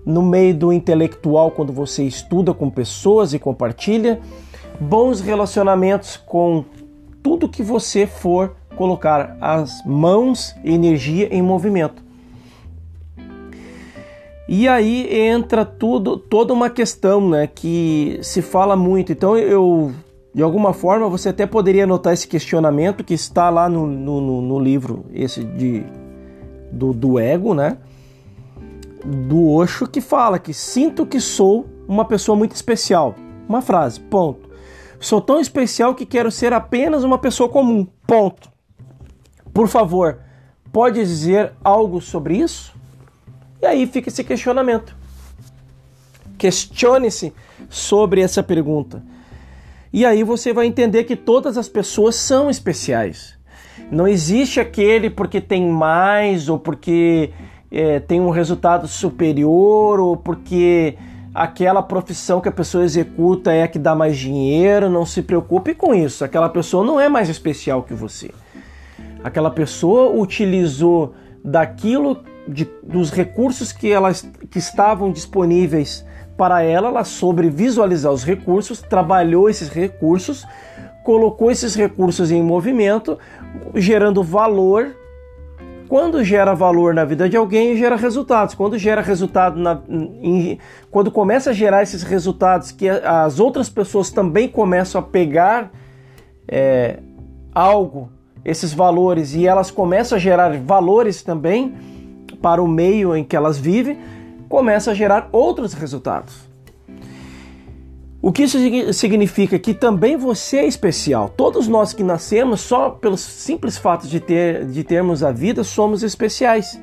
no 0.06 0.22
meio 0.22 0.54
do 0.54 0.72
intelectual, 0.72 1.52
quando 1.52 1.74
você 1.74 2.04
estuda 2.04 2.54
com 2.54 2.70
pessoas 2.70 3.34
e 3.34 3.40
compartilha, 3.40 4.20
bons 4.80 5.20
relacionamentos 5.20 6.18
com 6.18 6.64
tudo 7.24 7.50
que 7.50 7.64
você 7.64 8.06
for 8.06 8.56
colocar 8.76 9.36
as 9.42 9.84
mãos 9.86 10.56
e 10.64 10.74
energia 10.74 11.34
em 11.34 11.42
movimento. 11.42 12.04
E 14.48 14.68
aí 14.68 15.12
entra 15.12 15.66
tudo, 15.66 16.18
toda 16.18 16.54
uma 16.54 16.70
questão, 16.70 17.30
né, 17.30 17.48
que 17.48 18.20
se 18.22 18.44
fala 18.44 18.76
muito. 18.76 19.12
Então 19.12 19.36
eu, 19.36 19.92
de 20.34 20.44
alguma 20.44 20.72
forma, 20.72 21.10
você 21.10 21.30
até 21.30 21.48
poderia 21.48 21.86
anotar 21.86 22.14
esse 22.14 22.28
questionamento 22.28 23.04
que 23.04 23.16
está 23.16 23.50
lá 23.50 23.68
no, 23.68 23.88
no, 23.88 24.42
no 24.42 24.60
livro 24.60 25.06
esse 25.12 25.44
de 25.44 25.84
do, 26.72 26.94
do 26.94 27.18
ego, 27.18 27.54
né, 27.54 27.78
do 29.06 29.50
Osho 29.52 29.88
que 29.88 30.02
fala 30.02 30.40
que 30.40 30.54
sinto 30.54 31.06
que 31.06 31.20
sou 31.20 31.70
uma 31.88 32.06
pessoa 32.06 32.36
muito 32.36 32.56
especial. 32.56 33.16
Uma 33.48 33.62
frase, 33.62 34.00
ponto. 34.00 34.50
Sou 35.00 35.22
tão 35.22 35.40
especial 35.40 35.94
que 35.94 36.06
quero 36.06 36.32
ser 36.32 36.52
apenas 36.54 37.04
uma 37.04 37.18
pessoa 37.18 37.48
comum. 37.48 37.86
Ponto. 38.08 38.50
Por 39.54 39.68
favor, 39.68 40.20
pode 40.72 41.00
dizer 41.00 41.54
algo 41.64 42.02
sobre 42.02 42.38
isso? 42.38 42.74
E 43.62 43.66
aí 43.66 43.86
fica 43.86 44.10
esse 44.10 44.24
questionamento. 44.24 44.96
Questione-se 46.38 47.34
sobre 47.70 48.22
essa 48.22 48.42
pergunta. 48.42 49.04
E 49.94 50.06
aí 50.06 50.24
você 50.24 50.52
vai 50.52 50.66
entender 50.66 51.04
que 51.06 51.16
todas 51.16 51.58
as 51.58 51.70
pessoas 51.70 52.16
são 52.16 52.50
especiais. 52.50 53.38
Não 53.92 54.08
existe 54.08 54.60
aquele 54.60 55.10
porque 55.10 55.40
tem 55.40 55.70
mais 55.70 56.50
ou 56.50 56.58
porque 56.58 57.32
é, 57.76 58.00
tem 58.00 58.22
um 58.22 58.30
resultado 58.30 58.88
superior 58.88 60.00
ou 60.00 60.16
porque 60.16 60.98
aquela 61.34 61.84
profissão 61.84 62.40
que 62.40 62.48
a 62.48 62.52
pessoa 62.52 62.86
executa 62.86 63.52
é 63.52 63.64
a 63.64 63.68
que 63.68 63.78
dá 63.78 63.94
mais 63.94 64.18
dinheiro. 64.18 64.90
Não 64.90 65.06
se 65.06 65.22
preocupe 65.22 65.76
com 65.76 65.94
isso. 65.94 66.24
Aquela 66.24 66.48
pessoa 66.48 66.86
não 66.86 67.00
é 67.00 67.10
mais 67.10 67.28
especial 67.28 67.84
que 67.84 67.94
você. 67.94 68.32
Aquela 69.22 69.52
pessoa 69.52 70.18
utilizou 70.18 71.14
daquilo, 71.44 72.24
de, 72.48 72.66
dos 72.82 73.12
recursos 73.12 73.74
que, 73.74 73.92
elas, 73.92 74.28
que 74.50 74.58
estavam 74.58 75.12
disponíveis 75.12 76.06
para 76.38 76.62
ela, 76.62 76.88
ela 76.90 77.04
soube 77.04 77.50
visualizar 77.50 78.12
os 78.12 78.24
recursos, 78.24 78.82
trabalhou 78.82 79.50
esses 79.50 79.70
recursos, 79.70 80.46
colocou 81.04 81.52
esses 81.52 81.76
recursos 81.76 82.32
em 82.32 82.42
movimento, 82.42 83.18
gerando 83.74 84.24
valor. 84.24 84.96
Quando 85.88 86.24
gera 86.24 86.54
valor 86.54 86.94
na 86.94 87.06
vida 87.06 87.30
de 87.30 87.38
alguém, 87.38 87.78
gera 87.78 87.96
resultados. 87.96 88.56
Quando 88.56 88.78
gera 88.78 89.02
resultado, 89.02 89.60
na, 89.60 89.80
em, 89.88 90.58
quando 90.90 91.12
começa 91.12 91.52
a 91.52 91.54
gerar 91.54 91.84
esses 91.84 92.02
resultados, 92.02 92.72
que 92.72 92.90
as 92.90 93.40
outras 93.40 93.70
pessoas 93.70 94.10
também 94.10 94.48
começam 94.48 95.00
a 95.00 95.04
pegar 95.04 95.72
é, 96.48 97.00
algo 97.54 98.10
esses 98.44 98.74
valores 98.74 99.34
e 99.34 99.48
elas 99.48 99.72
começam 99.72 100.18
a 100.18 100.20
gerar 100.20 100.56
valores 100.60 101.24
também 101.24 101.74
para 102.42 102.62
o 102.62 102.68
meio 102.68 103.16
em 103.16 103.24
que 103.24 103.36
elas 103.36 103.58
vivem, 103.58 104.00
começa 104.48 104.92
a 104.92 104.94
gerar 104.94 105.30
outros 105.32 105.74
resultados. 105.74 106.45
O 108.26 108.32
que 108.32 108.42
isso 108.42 108.58
significa? 108.92 109.60
Que 109.60 109.72
também 109.72 110.18
você 110.18 110.58
é 110.58 110.66
especial. 110.66 111.30
Todos 111.30 111.68
nós 111.68 111.94
que 111.94 112.02
nascemos, 112.02 112.60
só 112.60 112.90
pelo 112.90 113.16
simples 113.16 113.78
fato 113.78 114.08
de, 114.08 114.20
ter, 114.20 114.66
de 114.66 114.84
termos 114.84 115.24
a 115.24 115.32
vida, 115.32 115.64
somos 115.64 116.02
especiais. 116.02 116.82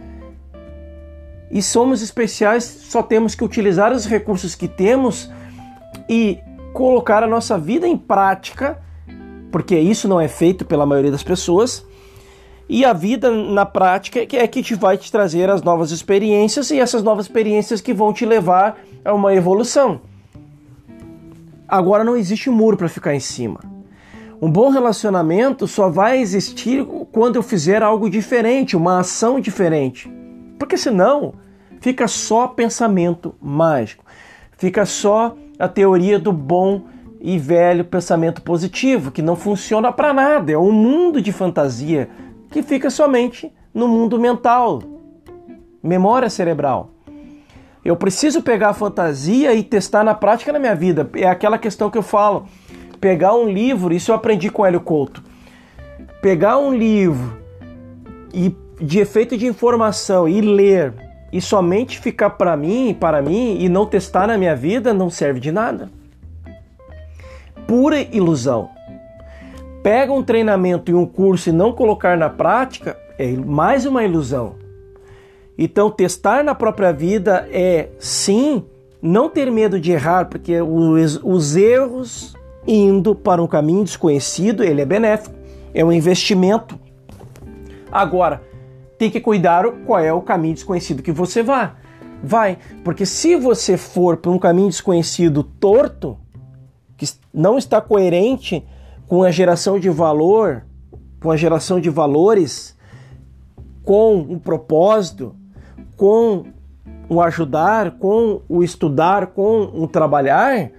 E 1.50 1.61
somos 1.61 2.00
especiais, 2.00 2.62
só 2.62 3.02
temos 3.02 3.34
que 3.34 3.42
utilizar 3.42 3.90
os 3.90 4.06
recursos 4.06 4.54
que 4.54 4.68
temos 4.68 5.28
e 6.08 6.38
colocar 6.72 7.25
a 7.25 7.26
nossa 7.26 7.58
vida 7.58 7.88
em 7.88 7.96
prática 7.99 8.80
porque 9.50 9.76
isso 9.76 10.06
não 10.06 10.20
é 10.20 10.28
feito 10.28 10.64
pela 10.64 10.87
maioria 10.87 11.11
das 11.11 11.25
pessoas. 11.25 11.84
E 12.68 12.84
a 12.84 12.92
vida 12.92 13.32
na 13.32 13.66
prática 13.66 14.20
é 14.20 14.46
que 14.46 14.62
te 14.62 14.76
vai 14.76 14.96
te 14.96 15.11
trazer 15.11 15.50
as 15.50 15.61
novas 15.61 15.90
experiências 15.90 16.70
e 16.70 16.78
essas 16.78 17.02
novas 17.02 17.26
experiências 17.26 17.80
que 17.80 17.92
vão 17.92 18.12
te 18.12 18.25
levar 18.25 18.78
a 19.04 19.12
uma 19.12 19.34
evolução. 19.34 20.12
Agora 21.73 22.05
não 22.05 22.19
existe 22.19 22.50
muro 22.50 22.76
para 22.76 22.87
ficar 22.87 23.14
em 23.14 23.19
cima. 23.19 23.59
Um 24.43 24.50
bom 24.50 24.69
relacionamento 24.69 25.67
só 25.67 25.88
vai 25.88 26.21
existir 26.21 26.85
quando 27.11 27.37
eu 27.37 27.43
fizer 27.43 27.83
algo 27.83 28.11
diferente, 28.11 28.76
uma 28.76 28.99
ação 29.00 29.41
diferente. 29.41 30.12
Porque 30.59 30.76
senão 30.76 31.33
fica 31.81 32.07
só 32.07 32.47
pensamento 32.47 33.35
mágico, 33.41 34.05
fica 34.59 34.85
só 34.85 35.35
a 35.59 35.67
teoria 35.67 36.19
do 36.19 36.31
bom 36.31 36.83
e 37.19 37.38
velho 37.38 37.87
pensamento 37.87 38.43
positivo, 38.43 39.11
que 39.11 39.23
não 39.23 39.35
funciona 39.35 39.91
para 39.91 40.12
nada, 40.12 40.52
é 40.52 40.59
um 40.59 40.73
mundo 40.73 41.23
de 41.23 41.33
fantasia 41.33 42.11
que 42.50 42.62
fica 42.62 42.91
somente 42.91 43.50
no 43.73 43.88
mundo 43.88 44.21
mental, 44.21 44.83
memória 45.83 46.29
cerebral. 46.29 46.91
Eu 47.84 47.96
preciso 47.96 48.42
pegar 48.42 48.70
a 48.70 48.74
fantasia 48.74 49.52
e 49.54 49.62
testar 49.62 50.04
na 50.04 50.14
prática 50.14 50.52
na 50.52 50.58
minha 50.58 50.74
vida. 50.74 51.08
É 51.14 51.26
aquela 51.26 51.58
questão 51.58 51.90
que 51.90 51.98
eu 51.98 52.02
falo. 52.02 52.46
Pegar 53.00 53.34
um 53.34 53.48
livro, 53.48 53.92
isso 53.92 54.10
eu 54.10 54.14
aprendi 54.14 54.50
com 54.50 54.64
Hélio 54.64 54.80
Couto. 54.80 55.22
Pegar 56.20 56.58
um 56.58 56.72
livro 56.72 57.36
e 58.32 58.54
de 58.80 59.00
efeito 59.00 59.36
de 59.36 59.46
informação 59.46 60.28
e 60.28 60.40
ler 60.40 60.94
e 61.32 61.40
somente 61.40 61.98
ficar 61.98 62.30
para 62.30 62.56
mim, 62.56 62.96
para 62.98 63.20
mim 63.20 63.56
e 63.60 63.68
não 63.68 63.86
testar 63.86 64.26
na 64.26 64.38
minha 64.38 64.54
vida 64.54 64.94
não 64.94 65.10
serve 65.10 65.40
de 65.40 65.50
nada 65.50 65.90
pura 67.72 68.02
ilusão. 68.14 68.68
Pega 69.82 70.12
um 70.12 70.22
treinamento 70.22 70.90
e 70.90 70.94
um 70.94 71.06
curso 71.06 71.48
e 71.48 71.52
não 71.52 71.72
colocar 71.72 72.18
na 72.18 72.28
prática 72.28 72.98
é 73.18 73.32
mais 73.32 73.86
uma 73.86 74.04
ilusão. 74.04 74.56
Então, 75.56 75.90
testar 75.90 76.42
na 76.42 76.54
própria 76.54 76.92
vida 76.92 77.49
é 77.50 77.90
sim 77.99 78.64
não 79.00 79.28
ter 79.28 79.50
medo 79.50 79.80
de 79.80 79.92
errar, 79.92 80.26
porque 80.26 80.61
os, 80.61 81.21
os 81.23 81.56
erros 81.56 82.35
indo 82.66 83.14
para 83.14 83.42
um 83.42 83.47
caminho 83.47 83.85
desconhecido, 83.85 84.62
ele 84.62 84.80
é 84.80 84.85
benéfico, 84.85 85.35
é 85.75 85.85
um 85.85 85.92
investimento. 85.92 86.78
Agora, 87.90 88.40
tem 88.97 89.11
que 89.11 89.21
cuidar 89.21 89.64
qual 89.85 89.99
é 89.99 90.12
o 90.12 90.23
caminho 90.23 90.54
desconhecido 90.54 91.02
que 91.02 91.11
você 91.11 91.42
vá. 91.42 91.75
Vai, 92.23 92.56
porque 92.85 93.04
se 93.04 93.35
você 93.35 93.76
for 93.76 94.16
para 94.16 94.30
um 94.30 94.38
caminho 94.38 94.68
desconhecido 94.68 95.42
torto, 95.42 96.16
que 96.97 97.06
não 97.35 97.59
está 97.59 97.80
coerente 97.80 98.64
com 99.09 99.25
a 99.25 99.30
geração 99.32 99.80
de 99.80 99.90
valor, 99.90 100.64
com 101.21 101.32
a 101.32 101.37
geração 101.37 101.80
de 101.80 101.90
valores, 101.90 102.76
com 103.85 104.18
um 104.18 104.38
propósito, 104.38 105.35
com 105.96 106.46
o 107.08 107.20
ajudar, 107.20 107.92
com 107.92 108.42
o 108.49 108.62
estudar, 108.62 109.28
com 109.28 109.70
o 109.75 109.87
trabalhar, 109.87 110.70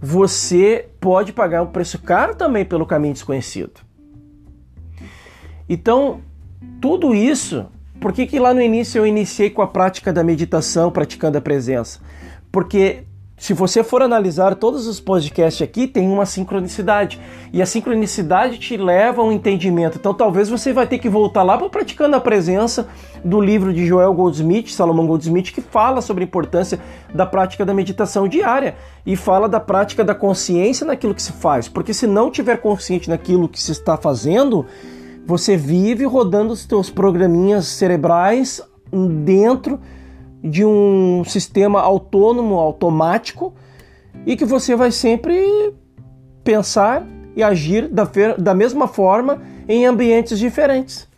você 0.00 0.88
pode 1.00 1.32
pagar 1.32 1.62
um 1.62 1.66
preço 1.66 1.98
caro 2.00 2.34
também 2.34 2.64
pelo 2.64 2.86
caminho 2.86 3.14
desconhecido. 3.14 3.80
Então, 5.68 6.20
tudo 6.80 7.14
isso, 7.14 7.66
por 8.00 8.12
que, 8.12 8.26
que 8.26 8.38
lá 8.38 8.54
no 8.54 8.62
início 8.62 8.98
eu 8.98 9.06
iniciei 9.06 9.50
com 9.50 9.62
a 9.62 9.66
prática 9.66 10.12
da 10.12 10.22
meditação, 10.22 10.90
praticando 10.90 11.38
a 11.38 11.40
presença? 11.40 12.00
Porque 12.50 13.04
se 13.38 13.54
você 13.54 13.84
for 13.84 14.02
analisar 14.02 14.56
todos 14.56 14.88
os 14.88 14.98
podcasts 14.98 15.62
aqui, 15.62 15.86
tem 15.86 16.08
uma 16.08 16.26
sincronicidade. 16.26 17.20
E 17.52 17.62
a 17.62 17.66
sincronicidade 17.66 18.58
te 18.58 18.76
leva 18.76 19.22
a 19.22 19.24
um 19.24 19.30
entendimento. 19.30 19.96
Então 19.96 20.12
talvez 20.12 20.48
você 20.48 20.72
vai 20.72 20.88
ter 20.88 20.98
que 20.98 21.08
voltar 21.08 21.44
lá 21.44 21.56
para 21.56 21.68
praticando 21.68 22.16
a 22.16 22.20
presença 22.20 22.88
do 23.24 23.40
livro 23.40 23.72
de 23.72 23.86
Joel 23.86 24.12
Goldsmith, 24.12 24.70
Salomão 24.70 25.06
Goldsmith, 25.06 25.52
que 25.52 25.60
fala 25.60 26.00
sobre 26.00 26.24
a 26.24 26.26
importância 26.26 26.80
da 27.14 27.24
prática 27.24 27.64
da 27.64 27.72
meditação 27.72 28.26
diária 28.26 28.74
e 29.06 29.14
fala 29.14 29.48
da 29.48 29.60
prática 29.60 30.04
da 30.04 30.16
consciência 30.16 30.84
naquilo 30.84 31.14
que 31.14 31.22
se 31.22 31.32
faz. 31.32 31.68
Porque 31.68 31.94
se 31.94 32.08
não 32.08 32.32
tiver 32.32 32.56
consciente 32.56 33.08
naquilo 33.08 33.48
que 33.48 33.62
se 33.62 33.70
está 33.70 33.96
fazendo, 33.96 34.66
você 35.24 35.56
vive 35.56 36.04
rodando 36.04 36.52
os 36.52 36.62
seus 36.62 36.90
programinhas 36.90 37.66
cerebrais 37.66 38.60
dentro 39.24 39.78
de 40.42 40.64
um 40.64 41.24
sistema 41.24 41.80
autônomo, 41.80 42.56
automático, 42.56 43.52
e 44.26 44.36
que 44.36 44.44
você 44.44 44.76
vai 44.76 44.90
sempre 44.90 45.74
pensar 46.44 47.06
e 47.34 47.42
agir 47.42 47.88
da, 47.88 48.08
da 48.36 48.54
mesma 48.54 48.88
forma 48.88 49.42
em 49.68 49.86
ambientes 49.86 50.38
diferentes. 50.38 51.08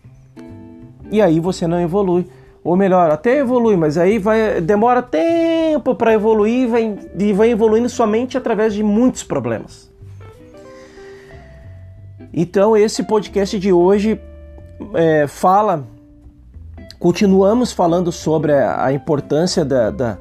E 1.10 1.20
aí 1.20 1.40
você 1.40 1.66
não 1.66 1.80
evolui. 1.80 2.26
Ou 2.62 2.76
melhor, 2.76 3.10
até 3.10 3.38
evolui, 3.38 3.74
mas 3.76 3.96
aí 3.96 4.18
vai, 4.18 4.60
demora 4.60 5.00
tempo 5.00 5.94
para 5.94 6.12
evoluir 6.12 6.68
vai, 6.68 6.98
e 7.18 7.32
vai 7.32 7.50
evoluindo 7.50 7.88
somente 7.88 8.36
através 8.36 8.74
de 8.74 8.82
muitos 8.82 9.22
problemas. 9.22 9.90
Então, 12.32 12.76
esse 12.76 13.02
podcast 13.02 13.58
de 13.58 13.72
hoje 13.72 14.20
é, 14.94 15.26
fala 15.26 15.86
Continuamos 17.00 17.72
falando 17.72 18.12
sobre 18.12 18.52
a 18.52 18.92
importância 18.92 19.64
da, 19.64 19.90
da, 19.90 20.18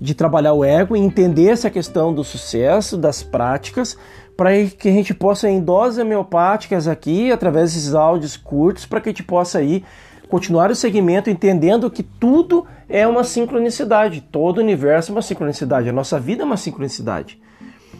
de 0.00 0.14
trabalhar 0.14 0.52
o 0.52 0.64
ego 0.64 0.96
e 0.96 1.00
entender 1.00 1.48
essa 1.48 1.68
questão 1.68 2.14
do 2.14 2.22
sucesso, 2.22 2.96
das 2.96 3.24
práticas, 3.24 3.98
para 4.36 4.50
que 4.66 4.88
a 4.88 4.92
gente 4.92 5.12
possa, 5.12 5.50
em 5.50 5.60
doses 5.60 5.98
homeopáticas 5.98 6.86
aqui, 6.86 7.32
através 7.32 7.74
desses 7.74 7.92
áudios 7.92 8.36
curtos, 8.36 8.86
para 8.86 9.00
que 9.00 9.08
a 9.08 9.12
gente 9.12 9.24
possa 9.24 9.58
aí 9.58 9.84
continuar 10.28 10.70
o 10.70 10.76
segmento 10.76 11.28
entendendo 11.28 11.90
que 11.90 12.04
tudo 12.04 12.64
é 12.88 13.04
uma 13.04 13.24
sincronicidade, 13.24 14.20
todo 14.20 14.58
o 14.58 14.60
universo 14.60 15.10
é 15.10 15.12
uma 15.16 15.22
sincronicidade, 15.22 15.88
a 15.88 15.92
nossa 15.92 16.20
vida 16.20 16.44
é 16.44 16.46
uma 16.46 16.56
sincronicidade. 16.56 17.42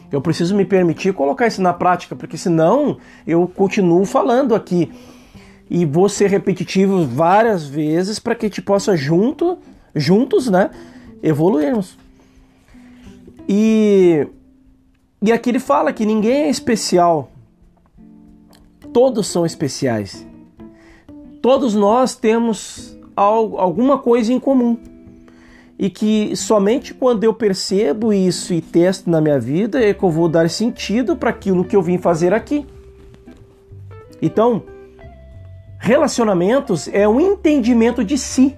Eu 0.09 0.21
preciso 0.21 0.55
me 0.55 0.63
permitir 0.63 1.13
colocar 1.13 1.45
isso 1.45 1.61
na 1.61 1.73
prática, 1.73 2.15
porque 2.15 2.37
senão 2.37 2.99
eu 3.27 3.45
continuo 3.53 4.05
falando 4.05 4.55
aqui 4.55 4.89
e 5.69 5.85
vou 5.85 6.07
ser 6.07 6.29
repetitivo 6.29 7.05
várias 7.05 7.65
vezes 7.65 8.19
para 8.19 8.35
que 8.35 8.45
a 8.45 8.49
gente 8.49 8.61
possa 8.61 8.95
junto, 8.95 9.57
juntos, 9.95 10.49
né, 10.49 10.69
evoluirmos. 11.23 11.97
E 13.47 14.27
e 15.25 15.31
aqui 15.31 15.49
ele 15.49 15.59
fala 15.59 15.91
que 15.91 16.05
ninguém 16.05 16.43
é 16.43 16.49
especial. 16.49 17.31
Todos 18.93 19.25
são 19.25 19.43
especiais. 19.43 20.23
Todos 21.41 21.73
nós 21.73 22.15
temos 22.15 22.95
alguma 23.15 23.97
coisa 23.97 24.31
em 24.31 24.39
comum. 24.39 24.77
E 25.79 25.89
que 25.89 26.35
somente 26.35 26.93
quando 26.93 27.23
eu 27.23 27.33
percebo 27.33 28.13
isso 28.13 28.53
e 28.53 28.61
testo 28.61 29.09
na 29.09 29.19
minha 29.19 29.39
vida 29.39 29.83
é 29.83 29.95
que 29.95 30.03
eu 30.03 30.11
vou 30.11 30.29
dar 30.29 30.47
sentido 30.47 31.15
para 31.15 31.31
aquilo 31.31 31.65
que 31.65 31.75
eu 31.75 31.81
vim 31.81 31.97
fazer 31.97 32.31
aqui. 32.31 32.65
Então, 34.21 34.63
Relacionamentos 35.85 36.87
é 36.91 37.07
um 37.07 37.19
entendimento 37.19 38.03
de 38.03 38.17
si. 38.17 38.57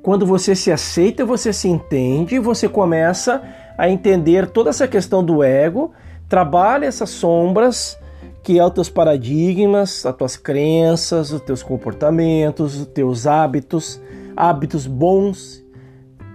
Quando 0.00 0.24
você 0.24 0.54
se 0.54 0.70
aceita, 0.70 1.24
você 1.24 1.52
se 1.52 1.66
entende, 1.66 2.38
você 2.38 2.68
começa 2.68 3.42
a 3.76 3.90
entender 3.90 4.46
toda 4.46 4.70
essa 4.70 4.86
questão 4.86 5.24
do 5.24 5.42
ego, 5.42 5.90
trabalha 6.28 6.86
essas 6.86 7.10
sombras 7.10 7.98
que 8.40 8.56
é 8.56 8.64
os 8.64 8.72
teus 8.72 8.88
paradigmas, 8.88 10.06
as 10.06 10.14
tuas 10.14 10.36
crenças, 10.36 11.32
os 11.32 11.40
teus 11.40 11.60
comportamentos, 11.60 12.82
os 12.82 12.86
teus 12.86 13.26
hábitos, 13.26 14.00
hábitos 14.36 14.86
bons, 14.86 15.60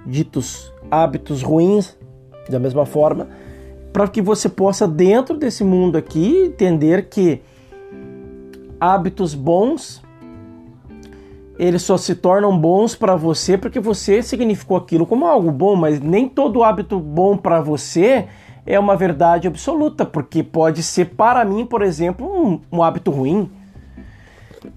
ditos 0.05 0.69
hábitos 0.91 1.41
ruins, 1.41 1.97
da 2.49 2.59
mesma 2.59 2.85
forma, 2.85 3.29
para 3.93 4.09
que 4.09 4.21
você 4.21 4.49
possa 4.49 4.85
dentro 4.85 5.37
desse 5.37 5.63
mundo 5.63 5.97
aqui 5.97 6.47
entender 6.47 7.07
que 7.07 7.41
hábitos 8.83 9.33
bons 9.33 10.03
eles 11.57 11.83
só 11.83 11.97
se 11.97 12.15
tornam 12.15 12.57
bons 12.57 12.95
para 12.95 13.15
você 13.15 13.57
porque 13.57 13.79
você 13.79 14.21
significou 14.23 14.75
aquilo 14.75 15.05
como 15.05 15.25
algo 15.25 15.51
bom, 15.51 15.75
mas 15.75 15.99
nem 15.99 16.27
todo 16.27 16.63
hábito 16.63 16.99
bom 16.99 17.37
para 17.37 17.61
você 17.61 18.27
é 18.65 18.79
uma 18.79 18.95
verdade 18.95 19.47
absoluta, 19.47 20.05
porque 20.05 20.41
pode 20.41 20.81
ser 20.81 21.05
para 21.15 21.45
mim, 21.45 21.65
por 21.65 21.81
exemplo, 21.81 22.27
um, 22.27 22.59
um 22.71 22.81
hábito 22.81 23.11
ruim. 23.11 23.51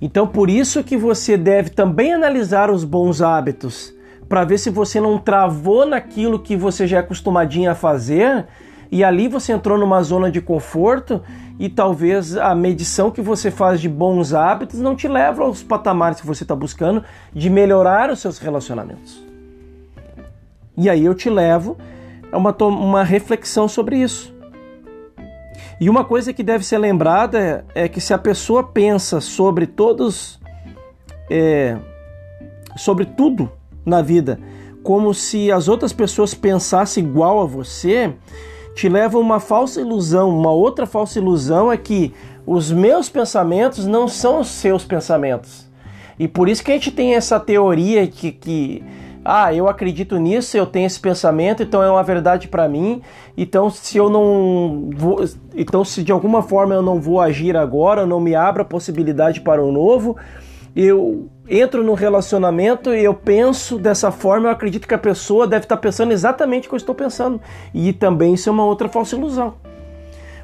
Então, 0.00 0.26
por 0.26 0.50
isso 0.50 0.82
que 0.82 0.96
você 0.96 1.36
deve 1.36 1.70
também 1.70 2.12
analisar 2.12 2.70
os 2.70 2.84
bons 2.84 3.22
hábitos, 3.22 3.94
para 4.28 4.44
ver 4.44 4.58
se 4.58 4.70
você 4.70 5.00
não 5.00 5.18
travou 5.18 5.86
naquilo 5.86 6.40
que 6.40 6.56
você 6.56 6.86
já 6.86 6.98
é 6.98 7.00
acostumadinho 7.00 7.70
a 7.70 7.74
fazer 7.74 8.44
e 8.90 9.04
ali 9.04 9.28
você 9.28 9.52
entrou 9.52 9.78
numa 9.78 10.02
zona 10.02 10.30
de 10.30 10.40
conforto 10.40 11.22
e 11.58 11.68
talvez 11.68 12.36
a 12.36 12.54
medição 12.54 13.10
que 13.10 13.22
você 13.22 13.50
faz 13.50 13.80
de 13.80 13.88
bons 13.88 14.34
hábitos 14.34 14.78
não 14.80 14.94
te 14.94 15.08
leva 15.08 15.42
aos 15.42 15.62
patamares 15.62 16.20
que 16.20 16.26
você 16.26 16.44
está 16.44 16.54
buscando 16.54 17.02
de 17.32 17.48
melhorar 17.48 18.10
os 18.10 18.20
seus 18.20 18.38
relacionamentos. 18.38 19.24
E 20.76 20.90
aí 20.90 21.04
eu 21.04 21.14
te 21.14 21.30
levo 21.30 21.78
a 22.30 22.36
uma, 22.36 22.54
uma 22.64 23.02
reflexão 23.02 23.66
sobre 23.66 23.96
isso. 23.96 24.34
E 25.80 25.88
uma 25.88 26.04
coisa 26.04 26.32
que 26.32 26.42
deve 26.42 26.64
ser 26.64 26.78
lembrada 26.78 27.64
é, 27.74 27.84
é 27.84 27.88
que 27.88 28.00
se 28.00 28.12
a 28.12 28.18
pessoa 28.18 28.62
pensa 28.62 29.20
sobre 29.20 29.66
todos, 29.66 30.38
é, 31.30 31.76
sobre 32.76 33.04
tudo 33.04 33.50
na 33.84 34.02
vida, 34.02 34.38
como 34.82 35.12
se 35.12 35.50
as 35.50 35.68
outras 35.68 35.92
pessoas 35.92 36.34
pensassem 36.34 37.04
igual 37.04 37.40
a 37.40 37.46
você, 37.46 38.14
te 38.76 38.90
leva 38.90 39.16
a 39.16 39.20
uma 39.20 39.40
falsa 39.40 39.80
ilusão. 39.80 40.28
Uma 40.28 40.52
outra 40.52 40.86
falsa 40.86 41.18
ilusão 41.18 41.72
é 41.72 41.78
que 41.78 42.12
os 42.46 42.70
meus 42.70 43.08
pensamentos 43.08 43.86
não 43.86 44.06
são 44.06 44.40
os 44.40 44.48
seus 44.48 44.84
pensamentos. 44.84 45.66
E 46.18 46.28
por 46.28 46.46
isso 46.46 46.62
que 46.62 46.70
a 46.70 46.74
gente 46.74 46.90
tem 46.92 47.14
essa 47.14 47.40
teoria 47.40 48.06
que, 48.06 48.30
que 48.30 48.84
ah, 49.24 49.52
eu 49.52 49.66
acredito 49.66 50.18
nisso, 50.18 50.58
eu 50.58 50.66
tenho 50.66 50.86
esse 50.86 51.00
pensamento, 51.00 51.62
então 51.62 51.82
é 51.82 51.90
uma 51.90 52.02
verdade 52.02 52.48
para 52.48 52.68
mim. 52.68 53.00
Então, 53.34 53.70
se 53.70 53.96
eu 53.96 54.10
não 54.10 54.90
vou, 54.94 55.24
então 55.54 55.82
se 55.82 56.02
de 56.02 56.12
alguma 56.12 56.42
forma 56.42 56.74
eu 56.74 56.82
não 56.82 57.00
vou 57.00 57.18
agir 57.18 57.56
agora, 57.56 58.02
eu 58.02 58.06
não 58.06 58.20
me 58.20 58.34
abro 58.34 58.60
a 58.60 58.64
possibilidade 58.64 59.40
para 59.40 59.62
o 59.62 59.72
novo, 59.72 60.18
eu 60.76 61.30
entro 61.48 61.82
no 61.82 61.94
relacionamento 61.94 62.94
e 62.94 63.02
eu 63.02 63.14
penso 63.14 63.78
dessa 63.78 64.10
forma, 64.10 64.48
eu 64.48 64.52
acredito 64.52 64.86
que 64.86 64.92
a 64.92 64.98
pessoa 64.98 65.46
deve 65.46 65.64
estar 65.64 65.78
pensando 65.78 66.12
exatamente 66.12 66.66
o 66.66 66.68
que 66.68 66.74
eu 66.74 66.78
estou 66.78 66.94
pensando. 66.94 67.40
E 67.72 67.94
também 67.94 68.34
isso 68.34 68.50
é 68.50 68.52
uma 68.52 68.64
outra 68.64 68.86
falsa 68.86 69.16
ilusão. 69.16 69.54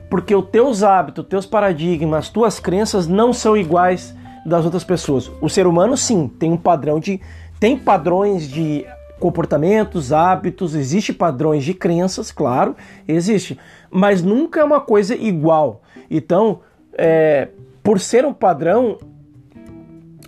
Porque 0.08 0.34
os 0.34 0.48
teus 0.48 0.82
hábitos, 0.82 1.26
teus 1.26 1.44
paradigmas, 1.44 2.30
tuas 2.30 2.58
crenças 2.58 3.06
não 3.06 3.32
são 3.32 3.54
iguais 3.56 4.14
das 4.46 4.64
outras 4.64 4.84
pessoas. 4.84 5.30
O 5.40 5.50
ser 5.50 5.66
humano 5.66 5.96
sim, 5.98 6.28
tem 6.28 6.50
um 6.50 6.56
padrão 6.56 6.98
de 6.98 7.20
tem 7.60 7.76
padrões 7.76 8.48
de 8.48 8.86
comportamentos, 9.20 10.12
hábitos, 10.12 10.74
existe 10.74 11.12
padrões 11.12 11.62
de 11.62 11.74
crenças, 11.74 12.32
claro, 12.32 12.74
existe, 13.06 13.56
mas 13.88 14.20
nunca 14.20 14.60
é 14.60 14.64
uma 14.64 14.80
coisa 14.80 15.14
igual. 15.14 15.82
Então, 16.10 16.60
é, 16.94 17.48
por 17.84 18.00
ser 18.00 18.24
um 18.24 18.32
padrão, 18.32 18.98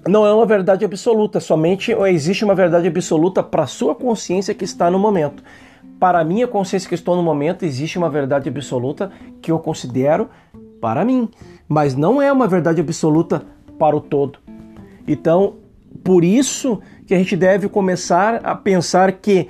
não 0.07 0.27
é 0.27 0.33
uma 0.33 0.47
verdade 0.47 0.85
absoluta, 0.85 1.41
somente 1.41 1.93
existe 1.93 2.45
uma 2.45 2.55
verdade 2.55 2.87
absoluta 2.87 3.43
para 3.43 3.63
a 3.63 3.67
sua 3.67 3.95
consciência 3.95 4.55
que 4.55 4.65
está 4.65 4.91
no 4.91 4.99
momento. 4.99 5.43
Para 5.99 6.21
a 6.21 6.25
minha 6.25 6.47
consciência 6.47 6.89
que 6.89 6.95
estou 6.95 7.17
no 7.17 7.23
momento, 7.23 7.65
existe 7.65 7.97
uma 7.97 8.11
verdade 8.11 8.49
absoluta 8.49 9.11
que 9.41 9.51
eu 9.51 9.59
considero 9.59 10.29
para 10.81 11.05
mim, 11.05 11.29
mas 11.69 11.95
não 11.95 12.21
é 12.21 12.31
uma 12.31 12.47
verdade 12.47 12.81
absoluta 12.81 13.43
para 13.79 13.97
o 13.97 14.01
todo. 14.01 14.39
Então, 15.07 15.55
por 16.03 16.25
isso 16.25 16.81
que 17.07 17.15
a 17.15 17.19
gente 17.19 17.37
deve 17.37 17.69
começar 17.69 18.41
a 18.45 18.55
pensar 18.55 19.13
que 19.13 19.49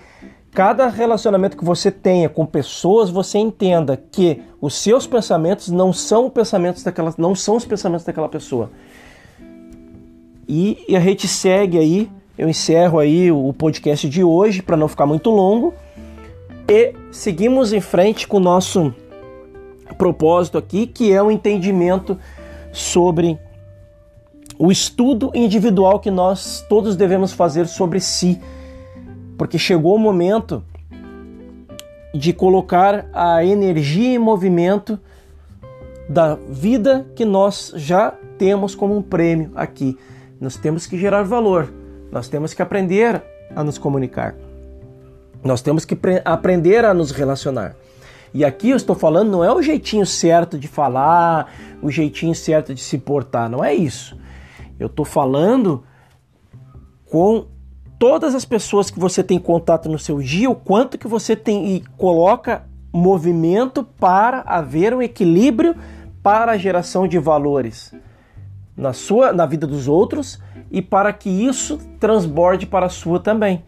cada 0.52 0.86
relacionamento 0.88 1.56
que 1.56 1.64
você 1.64 1.90
tenha 1.90 2.28
com 2.28 2.46
pessoas, 2.46 3.10
você 3.10 3.38
entenda 3.38 3.96
que 3.96 4.40
os 4.60 4.74
seus 4.74 5.06
pensamentos 5.06 5.68
não 5.68 5.92
são 5.92 6.30
pensamentos 6.30 6.84
daquela, 6.84 7.12
não 7.18 7.34
são 7.34 7.56
os 7.56 7.64
pensamentos 7.64 8.06
daquela 8.06 8.28
pessoa. 8.28 8.70
E, 10.48 10.94
a 10.94 11.00
gente 11.00 11.26
segue 11.26 11.78
aí 11.78 12.10
eu 12.36 12.48
encerro 12.48 12.98
aí 12.98 13.30
o 13.30 13.52
podcast 13.52 14.08
de 14.08 14.24
hoje 14.24 14.60
para 14.60 14.76
não 14.76 14.88
ficar 14.88 15.06
muito 15.06 15.30
longo 15.30 15.72
e 16.68 16.92
seguimos 17.12 17.72
em 17.72 17.80
frente 17.80 18.26
com 18.26 18.38
o 18.38 18.40
nosso 18.40 18.92
propósito 19.96 20.58
aqui, 20.58 20.84
que 20.84 21.12
é 21.12 21.22
o 21.22 21.30
entendimento 21.30 22.18
sobre 22.72 23.38
o 24.58 24.72
estudo 24.72 25.30
individual 25.32 26.00
que 26.00 26.10
nós 26.10 26.64
todos 26.68 26.96
devemos 26.96 27.32
fazer 27.32 27.68
sobre 27.68 28.00
si. 28.00 28.40
Porque 29.38 29.56
chegou 29.56 29.94
o 29.94 29.98
momento 29.98 30.64
de 32.12 32.32
colocar 32.32 33.06
a 33.12 33.44
energia 33.44 34.16
em 34.16 34.18
movimento 34.18 34.98
da 36.08 36.34
vida 36.34 37.06
que 37.14 37.24
nós 37.24 37.72
já 37.76 38.12
temos 38.36 38.74
como 38.74 38.96
um 38.96 39.02
prêmio 39.02 39.52
aqui. 39.54 39.96
Nós 40.44 40.56
temos 40.56 40.86
que 40.86 40.98
gerar 40.98 41.22
valor, 41.22 41.72
nós 42.12 42.28
temos 42.28 42.52
que 42.52 42.60
aprender 42.60 43.22
a 43.56 43.64
nos 43.64 43.78
comunicar, 43.78 44.34
nós 45.42 45.62
temos 45.62 45.86
que 45.86 45.96
aprender 46.22 46.84
a 46.84 46.92
nos 46.92 47.12
relacionar. 47.12 47.74
E 48.34 48.44
aqui 48.44 48.68
eu 48.68 48.76
estou 48.76 48.94
falando 48.94 49.30
não 49.30 49.42
é 49.42 49.50
o 49.50 49.62
jeitinho 49.62 50.04
certo 50.04 50.58
de 50.58 50.68
falar, 50.68 51.50
o 51.80 51.90
jeitinho 51.90 52.34
certo 52.34 52.74
de 52.74 52.82
se 52.82 52.98
portar, 52.98 53.48
não 53.48 53.64
é 53.64 53.72
isso. 53.72 54.18
Eu 54.78 54.88
estou 54.88 55.06
falando 55.06 55.82
com 57.10 57.46
todas 57.98 58.34
as 58.34 58.44
pessoas 58.44 58.90
que 58.90 59.00
você 59.00 59.24
tem 59.24 59.38
contato 59.38 59.88
no 59.88 59.98
seu 59.98 60.20
dia, 60.20 60.50
o 60.50 60.54
quanto 60.54 60.98
que 60.98 61.08
você 61.08 61.34
tem 61.34 61.74
e 61.74 61.80
coloca 61.96 62.66
movimento 62.92 63.82
para 63.82 64.42
haver 64.42 64.92
um 64.92 65.00
equilíbrio 65.00 65.74
para 66.22 66.52
a 66.52 66.58
geração 66.58 67.08
de 67.08 67.18
valores 67.18 67.94
na 68.76 68.92
sua 68.92 69.32
na 69.32 69.46
vida 69.46 69.66
dos 69.66 69.88
outros 69.88 70.40
e 70.70 70.82
para 70.82 71.12
que 71.12 71.28
isso 71.28 71.78
transborde 72.00 72.66
para 72.66 72.86
a 72.86 72.90
sua 72.90 73.20
também. 73.20 73.64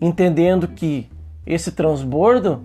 Entendendo 0.00 0.68
que 0.68 1.08
esse 1.46 1.72
transbordo 1.72 2.62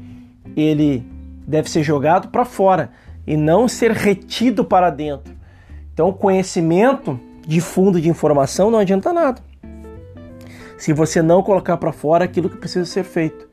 ele 0.55 1.05
deve 1.47 1.69
ser 1.69 1.83
jogado 1.83 2.29
para 2.29 2.45
fora 2.45 2.91
e 3.25 3.35
não 3.35 3.67
ser 3.67 3.91
retido 3.91 4.63
para 4.63 4.89
dentro. 4.89 5.33
Então, 5.93 6.11
conhecimento 6.11 7.19
de 7.47 7.61
fundo 7.61 7.99
de 7.99 8.09
informação 8.09 8.69
não 8.69 8.79
adianta 8.79 9.13
nada. 9.13 9.41
Se 10.77 10.91
você 10.93 11.21
não 11.21 11.41
colocar 11.41 11.77
para 11.77 11.91
fora 11.91 12.25
aquilo 12.25 12.49
que 12.49 12.57
precisa 12.57 12.85
ser 12.85 13.03
feito, 13.03 13.47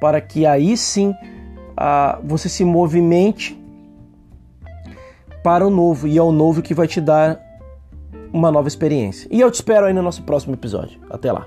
para 0.00 0.20
que 0.20 0.44
aí 0.44 0.76
sim 0.76 1.14
ah, 1.76 2.18
você 2.24 2.48
se 2.48 2.64
movimente 2.64 3.57
para 5.42 5.66
o 5.66 5.70
novo 5.70 6.06
e 6.06 6.18
é 6.18 6.22
o 6.22 6.32
novo 6.32 6.62
que 6.62 6.74
vai 6.74 6.86
te 6.86 7.00
dar 7.00 7.40
uma 8.32 8.50
nova 8.50 8.68
experiência. 8.68 9.28
E 9.30 9.40
eu 9.40 9.50
te 9.50 9.56
espero 9.56 9.86
aí 9.86 9.92
no 9.92 10.02
nosso 10.02 10.22
próximo 10.22 10.54
episódio. 10.54 11.00
Até 11.10 11.32
lá. 11.32 11.46